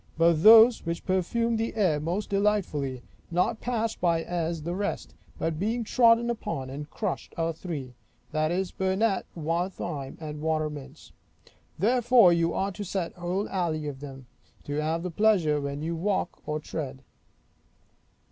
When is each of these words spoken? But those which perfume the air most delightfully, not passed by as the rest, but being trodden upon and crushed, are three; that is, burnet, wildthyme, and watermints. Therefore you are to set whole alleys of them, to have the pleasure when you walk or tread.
But 0.17 0.41
those 0.41 0.83
which 0.83 1.05
perfume 1.05 1.57
the 1.57 1.75
air 1.75 1.99
most 1.99 2.31
delightfully, 2.31 3.03
not 3.29 3.61
passed 3.61 4.01
by 4.01 4.23
as 4.23 4.63
the 4.63 4.73
rest, 4.73 5.13
but 5.37 5.59
being 5.59 5.83
trodden 5.83 6.31
upon 6.31 6.71
and 6.71 6.89
crushed, 6.89 7.35
are 7.37 7.53
three; 7.53 7.93
that 8.31 8.49
is, 8.49 8.71
burnet, 8.71 9.27
wildthyme, 9.37 10.17
and 10.19 10.41
watermints. 10.41 11.11
Therefore 11.77 12.33
you 12.33 12.51
are 12.51 12.71
to 12.71 12.83
set 12.83 13.13
whole 13.13 13.47
alleys 13.49 13.87
of 13.89 13.99
them, 13.99 14.25
to 14.63 14.81
have 14.81 15.03
the 15.03 15.11
pleasure 15.11 15.61
when 15.61 15.83
you 15.83 15.95
walk 15.95 16.39
or 16.47 16.59
tread. 16.59 17.03